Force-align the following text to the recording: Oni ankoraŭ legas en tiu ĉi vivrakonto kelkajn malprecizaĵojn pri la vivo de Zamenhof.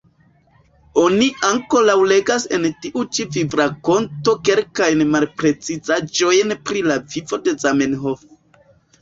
Oni 1.01 1.25
ankoraŭ 1.49 1.97
legas 2.11 2.47
en 2.57 2.65
tiu 2.85 3.03
ĉi 3.17 3.25
vivrakonto 3.35 4.35
kelkajn 4.49 5.05
malprecizaĵojn 5.17 6.57
pri 6.71 6.83
la 6.91 6.99
vivo 7.15 7.43
de 7.47 7.57
Zamenhof. 7.67 8.27